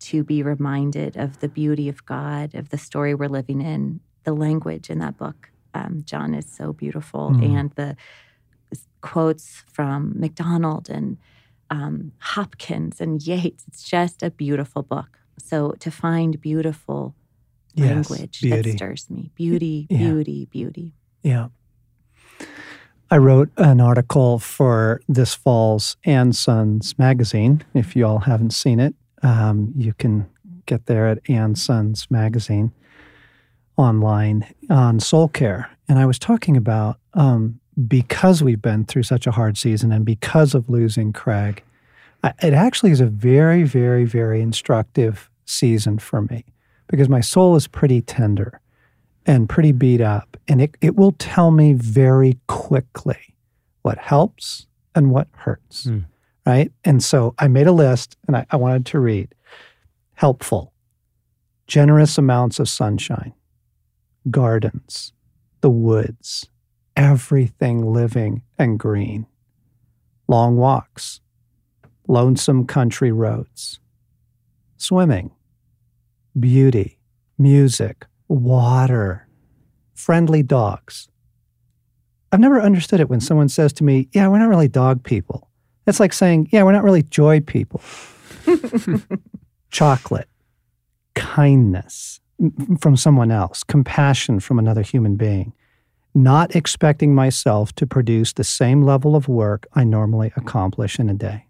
to 0.00 0.22
be 0.24 0.42
reminded 0.42 1.16
of 1.16 1.40
the 1.40 1.48
beauty 1.48 1.88
of 1.88 2.06
God, 2.06 2.54
of 2.54 2.68
the 2.70 2.78
story 2.78 3.14
we're 3.14 3.28
living 3.28 3.60
in, 3.60 4.00
the 4.24 4.32
language 4.32 4.88
in 4.90 4.98
that 5.00 5.16
book, 5.18 5.50
um, 5.74 6.02
John 6.04 6.34
is 6.34 6.46
so 6.50 6.72
beautiful, 6.72 7.30
Mm. 7.32 7.56
and 7.56 7.70
the 7.72 7.96
quotes 9.00 9.62
from 9.66 10.18
MacDonald 10.18 10.88
and 10.90 11.18
um, 11.70 12.12
Hopkins 12.20 13.00
and 13.00 13.20
Yeats. 13.22 13.64
It's 13.68 13.82
just 13.82 14.22
a 14.22 14.30
beautiful 14.30 14.82
book. 14.82 15.18
So 15.38 15.72
to 15.80 15.90
find 15.90 16.40
beautiful 16.40 17.14
Yes, 17.74 18.10
language 18.10 18.40
beauty. 18.40 18.62
that 18.62 18.76
stirs 18.76 19.08
me, 19.10 19.30
beauty, 19.36 19.86
Yeah. 19.90 19.98
beauty, 19.98 20.46
beauty. 20.46 20.94
Yeah. 21.22 21.48
I 23.10 23.16
wrote 23.16 23.50
an 23.56 23.80
article 23.80 24.38
for 24.38 25.00
this 25.08 25.34
fall's 25.34 25.96
and 26.04 26.36
Sons 26.36 26.98
magazine. 26.98 27.64
If 27.74 27.96
you 27.96 28.06
all 28.06 28.18
haven't 28.18 28.52
seen 28.52 28.80
it, 28.80 28.94
um, 29.22 29.72
you 29.74 29.94
can 29.94 30.28
get 30.66 30.86
there 30.86 31.08
at 31.08 31.18
and 31.28 31.58
Sons 31.58 32.06
magazine 32.10 32.72
online 33.78 34.46
on 34.68 35.00
soul 35.00 35.28
care. 35.28 35.70
And 35.88 35.98
I 35.98 36.04
was 36.04 36.18
talking 36.18 36.56
about 36.56 36.98
um, 37.14 37.60
because 37.86 38.42
we've 38.42 38.60
been 38.60 38.84
through 38.84 39.04
such 39.04 39.26
a 39.26 39.30
hard 39.30 39.56
season 39.56 39.90
and 39.90 40.04
because 40.04 40.54
of 40.54 40.68
losing 40.68 41.12
Craig, 41.12 41.62
I, 42.22 42.34
it 42.42 42.52
actually 42.52 42.90
is 42.90 43.00
a 43.00 43.06
very, 43.06 43.62
very, 43.62 44.04
very 44.04 44.42
instructive 44.42 45.30
season 45.46 45.98
for 45.98 46.22
me 46.22 46.44
because 46.88 47.08
my 47.08 47.20
soul 47.20 47.56
is 47.56 47.66
pretty 47.66 48.02
tender 48.02 48.60
and 49.28 49.48
pretty 49.48 49.72
beat 49.72 50.00
up. 50.00 50.36
And 50.48 50.60
it, 50.62 50.76
it 50.80 50.96
will 50.96 51.12
tell 51.12 51.50
me 51.50 51.74
very 51.74 52.38
quickly 52.48 53.36
what 53.82 53.98
helps 53.98 54.66
and 54.94 55.10
what 55.10 55.28
hurts. 55.32 55.84
Hmm. 55.84 56.00
Right. 56.46 56.72
And 56.82 57.04
so 57.04 57.34
I 57.38 57.46
made 57.46 57.66
a 57.66 57.72
list 57.72 58.16
and 58.26 58.34
I, 58.34 58.46
I 58.50 58.56
wanted 58.56 58.86
to 58.86 58.98
read. 58.98 59.34
Helpful, 60.14 60.72
generous 61.66 62.16
amounts 62.16 62.58
of 62.58 62.68
sunshine, 62.68 63.34
gardens, 64.30 65.12
the 65.60 65.70
woods, 65.70 66.48
everything 66.96 67.92
living 67.92 68.42
and 68.58 68.78
green, 68.78 69.26
long 70.26 70.56
walks, 70.56 71.20
lonesome 72.08 72.66
country 72.66 73.12
roads, 73.12 73.78
swimming, 74.78 75.30
beauty, 76.40 76.98
music, 77.36 78.06
water, 78.28 79.26
friendly 79.94 80.42
dogs. 80.42 81.08
I've 82.30 82.40
never 82.40 82.60
understood 82.60 83.00
it 83.00 83.08
when 83.08 83.20
someone 83.20 83.48
says 83.48 83.72
to 83.74 83.84
me, 83.84 84.08
Yeah, 84.12 84.28
we're 84.28 84.38
not 84.38 84.48
really 84.48 84.68
dog 84.68 85.02
people. 85.02 85.48
It's 85.86 86.00
like 86.00 86.12
saying, 86.12 86.48
Yeah, 86.52 86.62
we're 86.62 86.72
not 86.72 86.84
really 86.84 87.02
joy 87.02 87.40
people. 87.40 87.80
Chocolate, 89.70 90.28
kindness 91.14 92.20
from 92.80 92.96
someone 92.96 93.30
else, 93.30 93.64
compassion 93.64 94.40
from 94.40 94.58
another 94.58 94.82
human 94.82 95.16
being, 95.16 95.52
not 96.14 96.54
expecting 96.54 97.14
myself 97.14 97.72
to 97.74 97.86
produce 97.86 98.32
the 98.32 98.44
same 98.44 98.82
level 98.82 99.16
of 99.16 99.28
work 99.28 99.66
I 99.74 99.84
normally 99.84 100.32
accomplish 100.36 100.98
in 100.98 101.08
a 101.08 101.14
day. 101.14 101.46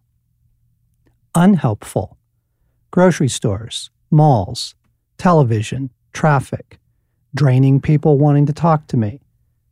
Unhelpful, 1.34 2.16
grocery 2.90 3.28
stores, 3.28 3.90
malls, 4.10 4.74
television, 5.18 5.90
traffic, 6.12 6.78
draining 7.34 7.80
people 7.80 8.18
wanting 8.18 8.46
to 8.46 8.52
talk 8.52 8.86
to 8.88 8.96
me. 8.96 9.20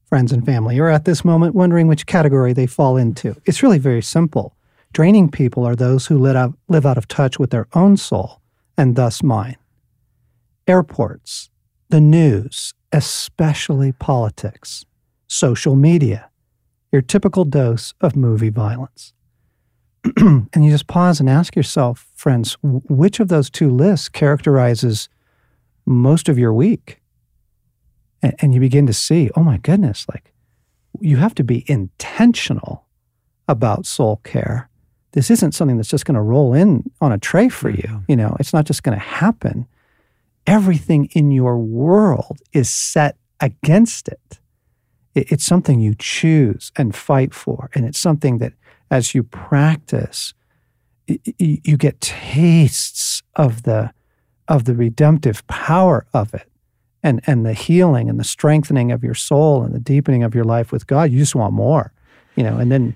Friends 0.09 0.33
and 0.33 0.45
family 0.45 0.78
are 0.78 0.88
at 0.88 1.05
this 1.05 1.25
moment 1.25 1.55
wondering 1.55 1.88
which 1.88 2.07
category 2.07 2.52
they 2.52 2.66
fall 2.66 2.97
into. 2.97 3.35
It's 3.45 3.62
really 3.62 3.78
very 3.78 4.02
simple. 4.02 4.55
Draining 4.93 5.31
people 5.31 5.66
are 5.66 5.76
those 5.76 6.07
who 6.07 6.19
live 6.19 6.37
out, 6.87 6.99
of 6.99 7.09
touch 7.09 7.38
with 7.38 7.50
their 7.50 7.66
own 7.75 7.97
soul, 7.97 8.40
and 8.78 8.97
thus 8.97 9.23
mine. 9.23 9.57
Airports, 10.69 11.50
the 11.88 12.00
news, 12.00 12.73
especially 12.93 13.93
politics, 13.93 14.85
social 15.26 15.75
media, 15.75 16.31
your 16.93 17.02
typical 17.02 17.45
dose 17.45 17.95
of 18.00 18.16
movie 18.16 18.49
violence. 18.49 19.12
and 20.16 20.64
you 20.64 20.71
just 20.71 20.87
pause 20.87 21.21
and 21.21 21.28
ask 21.28 21.57
yourself, 21.57 22.07
friends, 22.14 22.57
which 22.62 23.21
of 23.21 23.28
those 23.28 23.50
two 23.50 23.71
lists 23.71 24.09
characterizes 24.09 25.09
most 25.87 26.28
of 26.28 26.38
your 26.38 26.52
week? 26.52 27.00
And, 28.23 28.35
and 28.40 28.55
you 28.55 28.61
begin 28.61 28.87
to 28.87 28.93
see, 28.93 29.31
oh 29.37 29.43
my 29.43 29.59
goodness, 29.59 30.07
like 30.12 30.33
you 31.00 31.16
have 31.19 31.35
to 31.37 31.45
be 31.45 31.64
intentional 31.71 32.85
about 33.49 33.87
soul 33.87 34.21
care. 34.25 34.69
This 35.12 35.31
isn't 35.31 35.52
something 35.55 35.76
that's 35.76 35.88
just 35.88 36.05
going 36.05 36.14
to 36.16 36.21
roll 36.23 36.52
in 36.52 36.90
on 37.00 37.12
a 37.12 37.19
tray 37.19 37.49
for 37.49 37.71
you. 37.71 37.85
Mhm. 37.88 38.05
You 38.09 38.16
know, 38.16 38.37
it's 38.40 38.52
not 38.52 38.64
just 38.66 38.83
going 38.83 38.97
to 38.99 39.05
happen. 39.05 39.66
Everything 40.47 41.07
in 41.12 41.31
your 41.31 41.59
world 41.59 42.38
is 42.52 42.69
set 42.69 43.16
against 43.40 44.09
it. 44.09 44.40
It- 45.14 45.33
It's 45.33 45.45
something 45.45 45.81
you 45.81 45.95
choose 45.99 46.73
and 46.76 46.95
fight 46.95 47.33
for. 47.35 47.71
And 47.75 47.85
it's 47.85 47.99
something 47.99 48.38
that 48.38 48.52
as 48.90 49.14
you 49.14 49.23
practice, 49.23 50.35
you 51.38 51.76
get 51.76 52.00
tastes 52.00 53.23
of 53.37 53.62
the 53.62 53.93
of 54.49 54.65
the 54.65 54.75
redemptive 54.75 55.47
power 55.47 56.07
of 56.12 56.35
it 56.35 56.49
and 57.03 57.21
and 57.26 57.45
the 57.45 57.53
healing 57.55 58.09
and 58.09 58.19
the 58.19 58.25
strengthening 58.25 58.93
of 58.93 59.05
your 59.05 59.15
soul 59.15 59.62
and 59.62 59.75
the 59.75 59.81
deepening 59.81 60.23
of 60.23 60.35
your 60.35 60.45
life 60.45 60.73
with 60.73 60.87
God. 60.87 61.11
You 61.11 61.19
just 61.19 61.35
want 61.35 61.55
more. 61.55 61.93
You 62.35 62.45
know, 62.45 62.59
and 62.59 62.71
then 62.71 62.95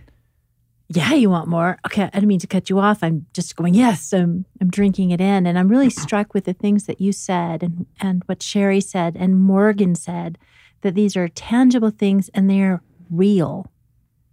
Yeah, 0.89 1.15
you 1.15 1.31
want 1.31 1.49
more. 1.49 1.79
Okay, 1.87 2.03
I 2.03 2.11
didn't 2.11 2.27
mean 2.27 2.41
to 2.41 2.47
cut 2.47 2.69
you 2.69 2.79
off. 2.79 3.03
I'm 3.03 3.27
just 3.33 3.55
going, 3.57 3.75
yes, 3.75 4.13
I'm, 4.13 4.45
I'm 4.61 4.71
drinking 4.71 5.13
it 5.13 5.21
in. 5.21 5.47
And 5.47 5.59
I'm 5.59 5.69
really 5.69 5.89
struck 5.89 6.35
with 6.35 6.45
the 6.45 6.53
things 6.53 6.87
that 6.87 7.01
you 7.01 7.13
said 7.13 7.63
and, 7.63 7.87
and 8.01 8.23
what 8.27 8.43
Sherry 8.43 8.81
said 8.81 9.17
and 9.17 9.39
Morgan 9.41 9.95
said, 9.95 10.37
that 10.83 10.95
these 10.95 11.17
are 11.17 11.29
tangible 11.29 11.91
things 11.91 12.29
and 12.35 12.51
they're 12.51 12.83
real. 13.09 13.71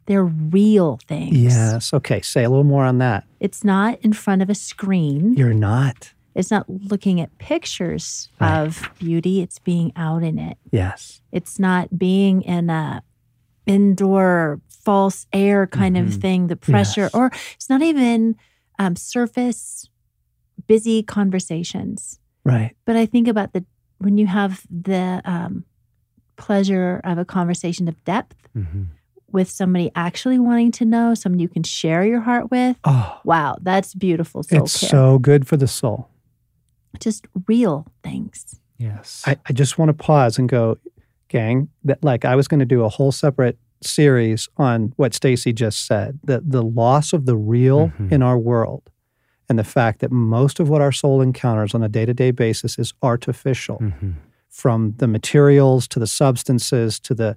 They're 0.08 0.24
real 0.24 1.00
things. 1.08 1.38
yes, 1.38 1.94
okay, 1.94 2.22
say 2.22 2.44
a 2.44 2.50
little 2.50 2.64
more 2.64 2.86
on 2.86 2.98
that. 3.00 3.26
It's 3.40 3.64
not 3.64 4.00
in 4.02 4.14
front 4.14 4.42
of 4.42 4.50
a 4.50 4.56
screen. 4.56 5.34
You're 5.34 5.54
not. 5.54 6.14
It's 6.38 6.51
not 6.51 6.70
looking 6.70 7.20
at 7.20 7.36
pictures 7.39 8.29
Right. 8.39 8.60
of 8.62 8.89
beauty. 9.00 9.41
It's 9.41 9.60
being 9.60 9.91
out 9.96 10.24
in 10.24 10.38
it. 10.39 10.58
Yes. 10.72 11.22
It's 11.32 11.58
not 11.60 11.98
being 11.98 12.44
in 12.44 12.70
a 12.70 13.01
indoor 13.65 14.62
false 14.70 15.25
air 15.34 15.67
kind 15.67 15.98
of 15.98 16.06
Mhm. 16.08 16.22
thing, 16.22 16.48
the 16.48 16.56
pressure, 16.56 17.01
Yes. 17.01 17.13
or 17.13 17.32
it's 17.56 17.70
not 17.70 17.82
even 17.82 18.36
um, 18.79 18.96
surface 18.96 19.89
busy 20.67 21.01
conversations. 21.01 22.20
Right. 22.46 22.75
But 22.86 22.96
I 22.96 23.06
think 23.08 23.27
about 23.27 23.53
the 23.53 23.65
when 24.00 24.20
you 24.20 24.27
have 24.27 24.62
the 24.70 25.22
um, 25.25 25.63
pleasure 26.36 27.01
of 27.03 27.17
a 27.17 27.25
conversation 27.25 27.88
of 27.88 27.96
depth 28.06 28.36
Mhm. 28.56 28.88
with 29.32 29.50
somebody 29.50 29.89
actually 29.96 30.38
wanting 30.38 30.72
to 30.74 30.86
know, 30.86 31.15
somebody 31.15 31.41
you 31.41 31.50
can 31.50 31.63
share 31.63 32.06
your 32.06 32.22
heart 32.22 32.51
with. 32.51 32.77
Oh, 32.84 33.20
Wow, 33.25 33.58
that's 33.62 33.96
beautiful 33.96 34.44
soul 34.44 34.63
it's 34.63 34.79
care. 34.79 34.89
so 34.91 35.17
good 35.17 35.48
for 35.48 35.58
the 35.58 35.67
soul. 35.67 36.10
Just 37.00 37.25
real 37.48 37.86
things. 38.04 38.60
Yes. 38.77 39.24
I, 39.25 39.38
I 39.48 39.54
just 39.54 39.77
want 39.77 39.89
to 39.89 39.94
pause 39.94 40.38
and 40.38 40.48
go, 40.48 40.77
gang, 41.30 41.70
that 41.84 42.04
like 42.04 42.25
I 42.25 42.36
was 42.36 42.48
going 42.48 42.60
to 42.60 42.66
do 42.66 42.84
a 42.84 42.89
whole 42.89 43.12
separate 43.12 43.58
series 43.82 44.48
on 44.58 44.94
what 44.98 45.12
Stasi 45.12 45.54
just 45.54 45.86
said, 45.86 46.20
the 46.24 46.42
the 46.46 46.62
loss 46.63 47.13
of 47.13 47.25
the 47.25 47.36
real 47.36 47.89
Mhm. 47.89 48.12
in 48.12 48.22
our 48.24 48.38
world 48.38 48.89
and 49.50 49.58
the 49.58 49.63
fact 49.63 50.00
that 50.00 50.12
most 50.12 50.60
of 50.60 50.68
what 50.70 50.82
our 50.82 50.92
soul 50.92 51.22
encounters 51.22 51.74
on 51.75 51.84
a 51.84 51.88
day 51.89 52.06
to 52.06 52.13
day 52.13 52.32
basis 52.32 52.77
is 52.80 52.94
artificial 53.01 53.77
Mhm. 53.80 54.16
from 54.50 54.94
the 54.98 55.08
materials 55.08 55.88
to 55.89 56.00
the 56.00 56.08
substances 56.08 57.00
to 57.01 57.13
the 57.13 57.36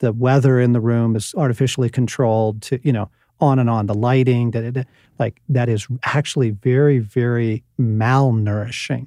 the 0.00 0.12
weather 0.12 0.60
in 0.60 0.72
the 0.72 0.80
room 0.80 1.16
is 1.16 1.34
artificially 1.36 1.88
controlled 1.90 2.62
to 2.62 2.78
you 2.84 2.92
know 2.92 3.10
on 3.40 3.58
and 3.58 3.70
on 3.70 3.86
the 3.86 3.94
lighting 3.94 4.50
da, 4.50 4.60
da, 4.62 4.70
da. 4.70 4.82
like 5.18 5.40
that 5.48 5.68
is 5.68 5.86
actually 6.04 6.50
very 6.50 6.98
very 6.98 7.62
malnourishing 7.80 9.06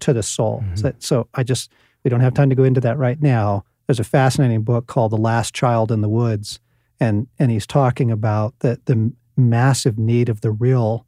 to 0.00 0.12
the 0.12 0.22
soul 0.22 0.62
Mhm. 0.66 0.78
so, 0.78 0.92
so 0.98 1.28
i 1.34 1.42
just 1.42 1.70
we 2.04 2.08
don't 2.08 2.20
have 2.20 2.34
time 2.34 2.48
to 2.50 2.56
go 2.56 2.64
into 2.64 2.80
that 2.80 2.98
right 2.98 3.20
now 3.22 3.64
there's 3.86 4.00
a 4.00 4.04
fascinating 4.04 4.62
book 4.62 4.86
called 4.86 5.12
the 5.12 5.16
last 5.18 5.54
child 5.54 5.92
in 5.92 6.00
the 6.00 6.08
woods 6.08 6.58
and 6.98 7.26
and 7.38 7.50
he's 7.50 7.66
talking 7.66 8.10
about 8.10 8.54
the 8.60 8.80
the 8.86 9.12
massive 9.36 9.98
need 9.98 10.28
of 10.28 10.40
the 10.40 10.50
real 10.50 11.06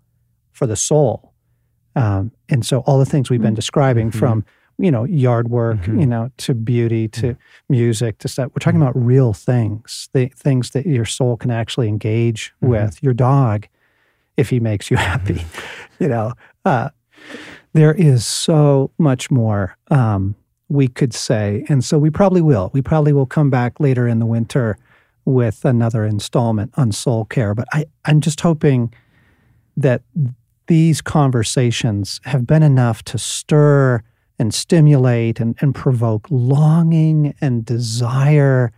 for 0.53 0.67
the 0.67 0.77
soul 0.77 1.33
um, 1.95 2.33
and 2.49 2.65
so 2.65 2.79
all 2.81 2.99
the 2.99 3.05
things 3.05 3.29
we've 3.29 3.43
been 3.43 3.55
describing 3.55 4.11
Mhm. 4.11 4.15
from 4.15 4.45
you 4.83 4.91
know 4.91 5.05
yard 5.05 5.49
work 5.49 5.79
Mhm. 5.83 6.01
you 6.01 6.07
know 6.07 6.31
to 6.39 6.55
beauty 6.55 7.09
to 7.09 7.37
music 7.69 8.19
to 8.19 8.29
stuff. 8.29 8.51
We're 8.55 8.61
talking 8.61 8.83
about 8.83 8.97
real 8.97 9.33
things 9.33 10.09
the 10.13 10.27
things 10.37 10.71
that 10.71 10.85
your 10.87 11.05
soul 11.05 11.37
can 11.37 11.51
actually 11.51 11.89
engage 11.89 12.53
Mhm. 12.63 12.69
with. 12.69 13.03
Your 13.03 13.15
dog 13.15 13.69
if 14.37 14.51
he 14.51 14.59
makes 14.61 14.91
you 14.91 14.97
happy 15.13 15.45
you 16.01 16.09
know 16.09 16.33
uh, 16.65 16.89
there 17.73 17.95
is 17.95 18.27
so 18.27 18.91
much 18.99 19.31
more 19.31 19.77
um, 19.91 20.35
we 20.69 20.89
could 20.89 21.13
say. 21.13 21.65
And 21.69 21.85
so 21.85 21.99
we 21.99 22.09
probably 22.11 22.41
will. 22.41 22.71
We 22.73 22.81
probably 22.83 23.13
will 23.13 23.27
come 23.27 23.51
back 23.51 23.79
later 23.79 24.09
in 24.09 24.19
the 24.21 24.27
winter 24.27 24.79
with 25.27 25.65
another 25.67 26.05
installment 26.07 26.73
on 26.77 26.93
soul 26.93 27.25
care. 27.27 27.55
But 27.55 27.69
I, 27.73 27.85
i'm 28.07 28.21
just 28.21 28.41
hoping 28.41 28.93
that 29.77 30.03
these 30.67 31.01
conversations 31.03 32.21
have 32.25 32.47
been 32.47 32.63
enough 32.63 33.03
to 33.05 33.19
stir 33.19 34.03
and 34.43 34.53
stimulate 34.53 35.39
and, 35.39 35.55
and 35.61 35.73
provoke 35.73 36.27
longing 36.29 37.33
and 37.41 37.65
desire 37.65 38.73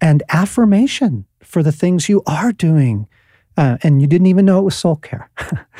and 0.00 0.22
affirmation 0.30 1.26
for 1.42 1.62
the 1.62 1.70
things 1.70 2.08
you 2.08 2.22
are 2.26 2.50
doing. 2.50 3.06
Uh, 3.58 3.76
and 3.82 4.00
you 4.00 4.08
didn't 4.08 4.26
even 4.26 4.46
know 4.46 4.58
it 4.58 4.62
was 4.62 4.74
soul 4.74 4.96
care. 4.96 5.30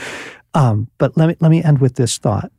um, 0.55 0.89
but 0.99 1.17
let 1.17 1.29
me, 1.29 1.37
let 1.41 1.51
me 1.51 1.65
end 1.65 1.81
with 1.81 1.97
this 1.97 2.19
thought 2.19 2.53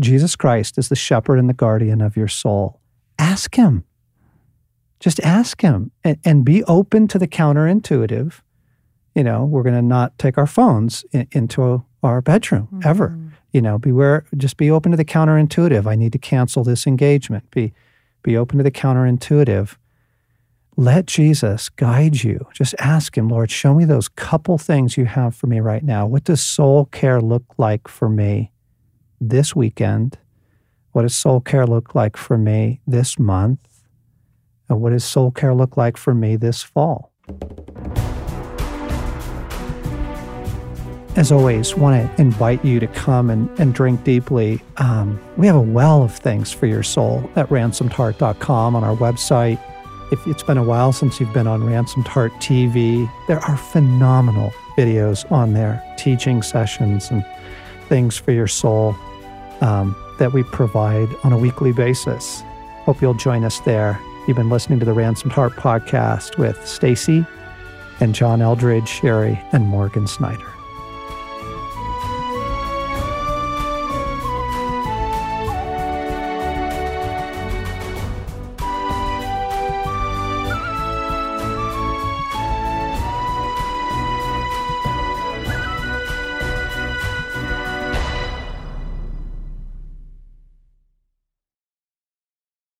Jesus 0.00 0.34
Christ 0.34 0.76
is 0.76 0.88
the 0.88 0.96
shepherd 0.96 1.38
and 1.38 1.48
the 1.48 1.54
guardian 1.54 2.00
of 2.00 2.16
your 2.16 2.28
soul. 2.28 2.80
Ask 3.20 3.54
him. 3.54 3.84
Just 4.98 5.20
ask 5.20 5.60
him 5.60 5.92
and, 6.02 6.18
and 6.24 6.44
be 6.44 6.64
open 6.64 7.06
to 7.08 7.20
the 7.20 7.28
counterintuitive. 7.28 8.40
You 9.14 9.22
know, 9.22 9.44
we're 9.44 9.62
going 9.62 9.76
to 9.76 9.80
not 9.80 10.18
take 10.18 10.36
our 10.36 10.46
phones 10.46 11.04
in, 11.12 11.28
into 11.30 11.84
our 12.02 12.20
bedroom 12.20 12.80
ever 12.84 13.10
Mm. 13.10 13.25
You 13.56 13.62
know 13.62 13.78
beware 13.78 14.26
just 14.36 14.58
be 14.58 14.70
open 14.70 14.90
to 14.90 14.98
the 14.98 15.04
counterintuitive. 15.04 15.86
I 15.86 15.94
need 15.94 16.12
to 16.12 16.18
cancel 16.18 16.62
this 16.62 16.86
engagement. 16.86 17.50
Be 17.50 17.72
be 18.22 18.36
open 18.36 18.58
to 18.58 18.62
the 18.62 18.70
counterintuitive. 18.70 19.76
Let 20.76 21.06
jesus 21.06 21.70
guide 21.70 22.22
you. 22.22 22.46
Just 22.52 22.74
ask 22.78 23.16
him 23.16 23.30
lord 23.30 23.50
show 23.50 23.74
me 23.74 23.86
those 23.86 24.08
couple 24.08 24.58
things 24.58 24.98
you 24.98 25.06
have 25.06 25.34
for 25.34 25.46
me 25.46 25.60
right 25.60 25.82
now. 25.82 26.06
What 26.06 26.24
does 26.24 26.42
soul 26.42 26.84
care 26.84 27.18
look 27.18 27.46
like 27.56 27.88
for 27.88 28.10
me 28.10 28.52
this 29.18 29.56
weekend? 29.56 30.18
What 30.92 31.02
does 31.02 31.14
soul 31.14 31.40
care 31.40 31.66
look 31.66 31.94
like 31.94 32.18
for 32.18 32.36
me 32.36 32.80
this 32.86 33.18
month? 33.18 33.60
And 34.68 34.82
what 34.82 34.90
does 34.90 35.04
soul 35.04 35.30
care 35.30 35.54
look 35.54 35.78
like 35.78 35.96
for 35.96 36.14
me 36.14 36.36
this 36.36 36.62
fall 36.62 37.10
as 41.16 41.32
always, 41.32 41.74
want 41.74 42.16
to 42.16 42.20
invite 42.20 42.62
you 42.62 42.78
to 42.78 42.86
come 42.88 43.30
and, 43.30 43.48
and 43.58 43.74
drink 43.74 44.04
deeply. 44.04 44.62
Um, 44.76 45.18
we 45.38 45.46
have 45.46 45.56
a 45.56 45.60
well 45.60 46.02
of 46.02 46.14
things 46.14 46.52
for 46.52 46.66
your 46.66 46.82
soul 46.82 47.28
at 47.36 47.48
ransomedheart.com 47.48 48.76
on 48.76 48.84
our 48.84 48.94
website. 48.96 49.58
If 50.12 50.24
it's 50.26 50.42
been 50.42 50.58
a 50.58 50.62
while 50.62 50.92
since 50.92 51.18
you've 51.18 51.32
been 51.32 51.46
on 51.46 51.64
Ransomed 51.64 52.06
Heart 52.06 52.32
TV, 52.34 53.10
there 53.28 53.38
are 53.40 53.56
phenomenal 53.56 54.52
videos 54.76 55.30
on 55.32 55.54
there, 55.54 55.82
teaching 55.96 56.42
sessions 56.42 57.10
and 57.10 57.24
things 57.88 58.18
for 58.18 58.32
your 58.32 58.46
soul 58.46 58.94
um, 59.62 59.96
that 60.18 60.34
we 60.34 60.42
provide 60.42 61.08
on 61.24 61.32
a 61.32 61.38
weekly 61.38 61.72
basis. 61.72 62.42
Hope 62.84 63.00
you'll 63.00 63.14
join 63.14 63.42
us 63.42 63.58
there. 63.60 63.98
You've 64.28 64.36
been 64.36 64.50
listening 64.50 64.80
to 64.80 64.84
the 64.84 64.92
Ransomed 64.92 65.32
Heart 65.32 65.54
podcast 65.54 66.36
with 66.36 66.58
Stasi 66.58 67.26
and 68.00 68.14
John 68.14 68.40
Eldredge, 68.40 68.86
Sherry, 68.86 69.40
and 69.52 69.66
Morgan 69.66 70.06
Snyder. 70.06 70.55